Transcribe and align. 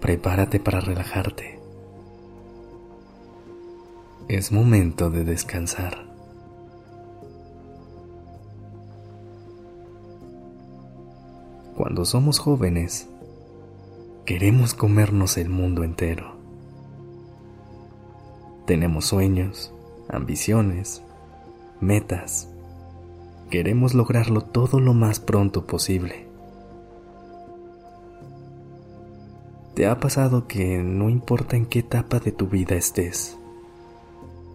Prepárate 0.00 0.60
para 0.60 0.80
relajarte. 0.80 1.58
Es 4.28 4.52
momento 4.52 5.10
de 5.10 5.24
descansar. 5.24 6.06
Cuando 11.76 12.04
somos 12.04 12.38
jóvenes, 12.38 13.08
queremos 14.24 14.74
comernos 14.74 15.36
el 15.36 15.48
mundo 15.48 15.84
entero. 15.84 16.36
Tenemos 18.66 19.06
sueños, 19.06 19.72
ambiciones, 20.08 21.02
metas 21.80 22.48
Queremos 23.50 23.94
lograrlo 23.94 24.40
todo 24.40 24.80
lo 24.80 24.92
más 24.92 25.20
pronto 25.20 25.66
posible. 25.66 26.25
¿Te 29.76 29.86
ha 29.86 30.00
pasado 30.00 30.46
que 30.48 30.82
no 30.82 31.10
importa 31.10 31.54
en 31.54 31.66
qué 31.66 31.80
etapa 31.80 32.18
de 32.18 32.32
tu 32.32 32.46
vida 32.48 32.76
estés, 32.76 33.36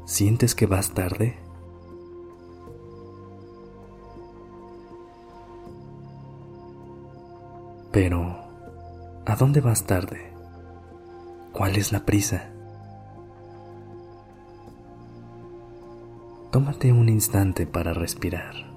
sientes 0.04 0.56
que 0.56 0.66
vas 0.66 0.96
tarde? 0.96 1.38
Pero, 7.92 8.36
¿a 9.28 9.36
dónde 9.36 9.62
vas 9.62 9.84
tarde? 9.84 10.34
¿Cuál 11.54 11.76
es 11.76 11.92
la 11.92 12.04
prisa? 12.04 12.50
Tómate 16.50 16.92
un 16.92 17.10
instante 17.10 17.68
para 17.68 17.94
respirar. 17.94 18.71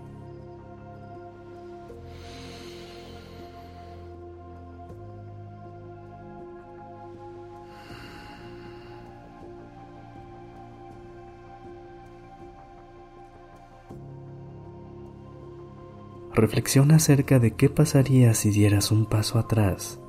Reflexiona 16.34 16.96
acerca 16.96 17.38
de 17.38 17.52
qué 17.52 17.70
pasaría 17.70 18.34
si 18.34 18.50
dieras 18.50 18.90
un 18.90 19.06
paso 19.06 19.38
atrás 19.38 20.00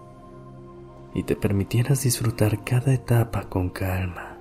y 1.13 1.21
te 1.21 1.35
permitieras 1.35 2.01
disfrutar 2.01 2.63
cada 2.63 2.95
etapa 2.95 3.43
con 3.47 3.69
calma. 3.69 4.39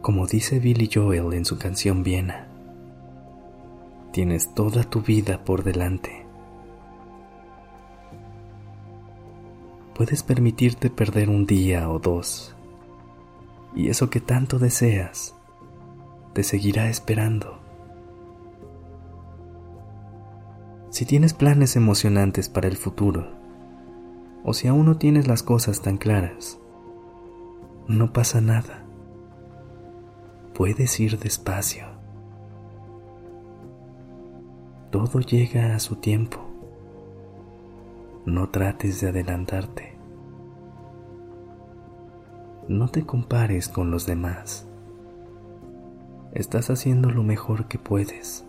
Como 0.00 0.26
dice 0.26 0.58
Billy 0.58 0.88
Joel 0.92 1.34
en 1.34 1.44
su 1.44 1.58
canción 1.58 2.02
Viena, 2.02 2.48
tienes 4.12 4.54
toda 4.54 4.82
tu 4.84 5.02
vida 5.02 5.44
por 5.44 5.62
delante. 5.62 6.24
Puedes 9.94 10.22
permitirte 10.22 10.88
perder 10.88 11.28
un 11.28 11.44
día 11.44 11.90
o 11.90 11.98
dos, 11.98 12.56
y 13.74 13.88
eso 13.88 14.08
que 14.08 14.20
tanto 14.20 14.58
deseas 14.58 15.35
te 16.36 16.42
seguirá 16.42 16.90
esperando. 16.90 17.56
Si 20.90 21.06
tienes 21.06 21.32
planes 21.32 21.76
emocionantes 21.76 22.50
para 22.50 22.68
el 22.68 22.76
futuro, 22.76 23.28
o 24.44 24.52
si 24.52 24.68
aún 24.68 24.84
no 24.84 24.98
tienes 24.98 25.28
las 25.28 25.42
cosas 25.42 25.80
tan 25.80 25.96
claras, 25.96 26.60
no 27.88 28.12
pasa 28.12 28.42
nada. 28.42 28.84
Puedes 30.52 31.00
ir 31.00 31.18
despacio. 31.18 31.86
Todo 34.90 35.20
llega 35.20 35.74
a 35.74 35.78
su 35.78 35.96
tiempo. 35.96 36.46
No 38.26 38.50
trates 38.50 39.00
de 39.00 39.08
adelantarte. 39.08 39.96
No 42.68 42.88
te 42.88 43.06
compares 43.06 43.68
con 43.68 43.90
los 43.90 44.04
demás. 44.04 44.65
Estás 46.32 46.70
haciendo 46.70 47.10
lo 47.10 47.22
mejor 47.22 47.66
que 47.68 47.78
puedes. 47.78 48.44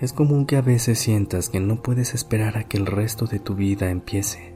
Es 0.00 0.14
común 0.14 0.46
que 0.46 0.56
a 0.56 0.62
veces 0.62 0.98
sientas 0.98 1.50
que 1.50 1.60
no 1.60 1.82
puedes 1.82 2.14
esperar 2.14 2.56
a 2.56 2.64
que 2.64 2.78
el 2.78 2.86
resto 2.86 3.26
de 3.26 3.38
tu 3.38 3.54
vida 3.54 3.90
empiece. 3.90 4.54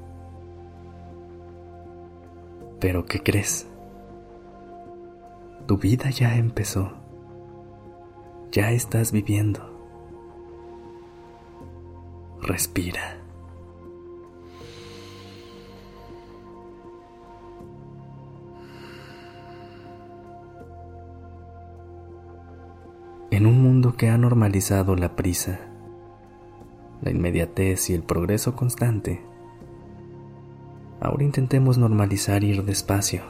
Pero 2.81 3.05
¿qué 3.05 3.21
crees? 3.23 3.67
Tu 5.67 5.77
vida 5.77 6.11
ya 6.11 6.37
empezó. 6.37 6.93
Ya 8.53 8.73
estás 8.73 9.13
viviendo. 9.13 9.61
Respira. 12.41 13.24
En 23.35 23.47
un 23.47 23.61
mundo 23.61 23.97
que 23.97 24.11
ha 24.11 24.17
normalizado 24.17 24.95
la 24.95 25.17
prisa, 25.17 25.59
la 27.03 27.11
inmediatez 27.11 27.91
y 27.91 27.95
el 27.95 28.05
progreso 28.05 28.55
constante, 28.55 29.25
ahora 31.01 31.25
intentemos 31.25 31.77
normalizar 31.77 32.45
ir 32.45 32.63
despacio, 32.65 33.23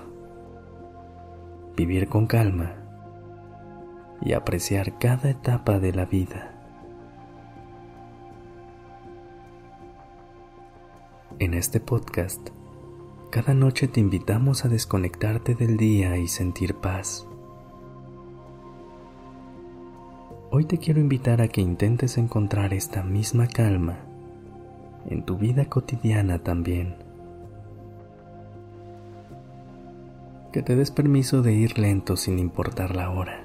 vivir 1.74 2.10
con 2.10 2.26
calma 2.26 2.74
y 4.20 4.34
apreciar 4.34 4.98
cada 4.98 5.30
etapa 5.30 5.78
de 5.78 5.94
la 5.94 6.04
vida. 6.04 6.52
En 11.38 11.54
este 11.54 11.80
podcast, 11.80 12.50
cada 13.30 13.54
noche 13.54 13.88
te 13.88 14.00
invitamos 14.00 14.66
a 14.66 14.68
desconectarte 14.68 15.54
del 15.54 15.78
día 15.78 16.18
y 16.18 16.28
sentir 16.28 16.74
paz. 16.74 17.26
Hoy 20.56 20.66
te 20.66 20.78
quiero 20.78 21.00
invitar 21.00 21.42
a 21.42 21.48
que 21.48 21.60
intentes 21.60 22.16
encontrar 22.16 22.74
esta 22.74 23.02
misma 23.02 23.48
calma 23.48 23.96
en 25.10 25.24
tu 25.24 25.36
vida 25.36 25.64
cotidiana 25.64 26.38
también. 26.38 26.94
Que 30.52 30.62
te 30.62 30.76
des 30.76 30.92
permiso 30.92 31.42
de 31.42 31.54
ir 31.54 31.76
lento 31.76 32.16
sin 32.16 32.38
importar 32.38 32.94
la 32.94 33.10
hora. 33.10 33.42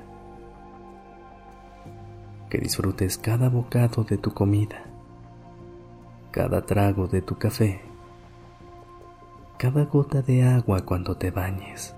Que 2.48 2.60
disfrutes 2.60 3.18
cada 3.18 3.50
bocado 3.50 4.04
de 4.04 4.20
tu 4.20 4.36
comida, 4.36 4.84
cada 6.30 6.62
trago 6.62 7.08
de 7.08 7.24
tu 7.24 7.40
café, 7.40 7.82
cada 9.58 9.86
gota 9.86 10.22
de 10.22 10.44
agua 10.44 10.82
cuando 10.86 11.18
te 11.18 11.32
bañes. 11.32 11.96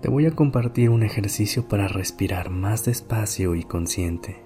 Te 0.00 0.08
voy 0.08 0.26
a 0.26 0.30
compartir 0.30 0.90
un 0.90 1.02
ejercicio 1.02 1.66
para 1.66 1.88
respirar 1.88 2.50
más 2.50 2.84
despacio 2.84 3.56
y 3.56 3.64
consciente, 3.64 4.44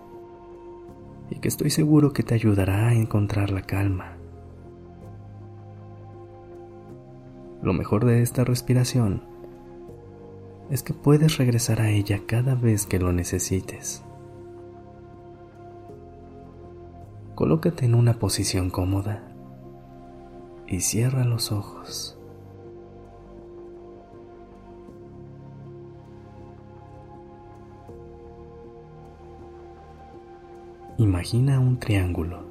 y 1.28 1.40
que 1.40 1.48
estoy 1.48 1.70
seguro 1.70 2.12
que 2.12 2.22
te 2.22 2.34
ayudará 2.34 2.88
a 2.88 2.94
encontrar 2.94 3.50
la 3.50 3.62
calma. 3.62 4.16
Lo 7.62 7.74
mejor 7.74 8.06
de 8.06 8.22
esta 8.22 8.44
respiración 8.44 9.22
es 10.70 10.82
que 10.82 10.94
puedes 10.94 11.36
regresar 11.36 11.82
a 11.82 11.90
ella 11.90 12.22
cada 12.26 12.54
vez 12.54 12.86
que 12.86 12.98
lo 12.98 13.12
necesites. 13.12 14.02
Colócate 17.34 17.84
en 17.84 17.94
una 17.94 18.14
posición 18.14 18.70
cómoda 18.70 19.22
y 20.66 20.80
cierra 20.80 21.24
los 21.24 21.52
ojos. 21.52 22.18
Imagina 31.02 31.58
un 31.58 31.80
triángulo. 31.80 32.44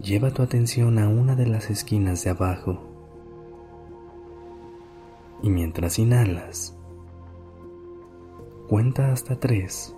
Lleva 0.00 0.30
tu 0.30 0.40
atención 0.40 0.98
a 0.98 1.06
una 1.06 1.36
de 1.36 1.46
las 1.46 1.68
esquinas 1.68 2.24
de 2.24 2.30
abajo 2.30 2.80
Y 5.42 5.50
mientras 5.50 5.98
inhalas, 5.98 6.74
cuenta 8.70 9.12
hasta 9.12 9.38
tres 9.38 9.94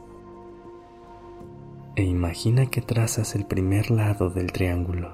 e 1.94 2.02
imagina 2.02 2.66
que 2.66 2.80
trazas 2.80 3.36
el 3.36 3.46
primer 3.46 3.92
lado 3.92 4.30
del 4.30 4.50
triángulo. 4.50 5.12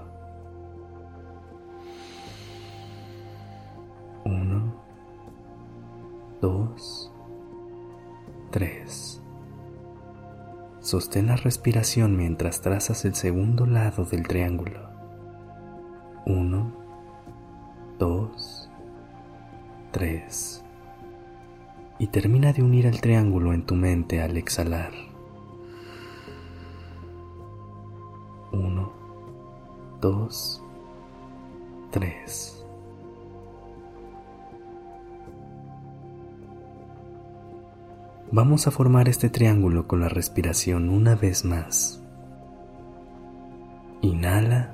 Uno, 4.25 4.73
dos, 6.41 7.10
tres. 8.51 9.21
Sostén 10.81 11.27
la 11.27 11.37
respiración 11.37 12.17
mientras 12.17 12.61
trazas 12.61 13.05
el 13.05 13.15
segundo 13.15 13.67
lado 13.67 14.05
del 14.05 14.27
triángulo. 14.27 14.81
Uno, 16.27 16.73
dos, 17.99 18.71
tres. 19.93 20.65
Y 21.99 22.09
termina 22.09 22.53
de 22.53 22.63
unir 22.63 22.87
el 22.87 23.01
triángulo 23.01 23.53
en 23.53 23.67
tu 23.67 23.75
mente 23.75 24.23
al 24.23 24.37
exhalar. 24.37 24.93
1, 28.53 28.93
2, 30.01 30.63
3. 31.93 32.60
Vamos 38.33 38.69
a 38.69 38.71
formar 38.71 39.09
este 39.09 39.29
triángulo 39.29 39.89
con 39.89 39.99
la 39.99 40.09
respiración 40.09 40.89
una 40.89 41.17
vez 41.17 41.45
más. 41.45 42.01
Inhala. 44.03 44.73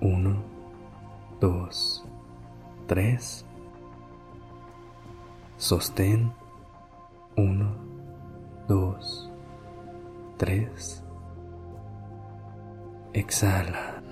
1, 0.00 0.42
2, 1.40 2.04
3. 2.86 3.44
Sostén. 5.58 6.32
1, 7.36 7.76
2, 8.66 9.30
3. 10.38 11.04
Exhala. 13.12 14.02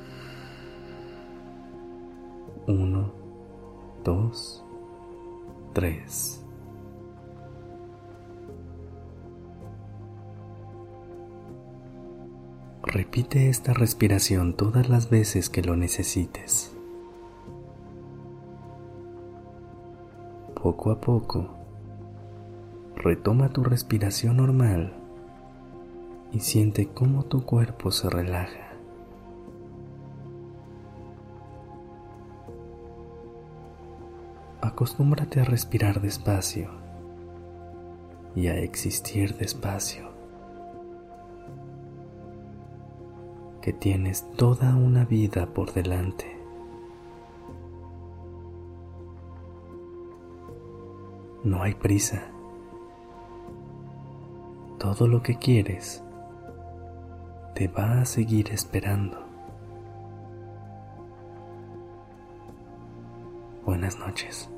1, 2.66 3.12
2, 4.04 4.65
3. 5.76 6.43
Repite 12.82 13.50
esta 13.50 13.75
respiración 13.75 14.55
todas 14.55 14.88
las 14.88 15.11
veces 15.11 15.50
que 15.50 15.61
lo 15.61 15.76
necesites. 15.76 16.75
Poco 20.55 20.93
a 20.93 20.99
poco, 21.02 21.50
retoma 22.94 23.50
tu 23.50 23.62
respiración 23.62 24.38
normal 24.38 24.94
y 26.32 26.40
siente 26.40 26.88
cómo 26.88 27.26
tu 27.26 27.44
cuerpo 27.44 27.90
se 27.90 28.08
relaja. 28.08 28.65
Acostúmbrate 34.66 35.40
a 35.40 35.44
respirar 35.44 36.00
despacio 36.00 36.68
y 38.34 38.48
a 38.48 38.58
existir 38.58 39.36
despacio. 39.36 40.10
Que 43.62 43.72
tienes 43.72 44.28
toda 44.32 44.74
una 44.74 45.04
vida 45.04 45.46
por 45.46 45.72
delante. 45.72 46.36
No 51.44 51.62
hay 51.62 51.74
prisa. 51.74 52.32
Todo 54.80 55.06
lo 55.06 55.22
que 55.22 55.38
quieres 55.38 56.02
te 57.54 57.69
va 57.69 58.00
a 58.00 58.04
seguir 58.04 58.50
esperando. 58.50 59.25
buenas 63.76 63.99
noches. 63.99 64.49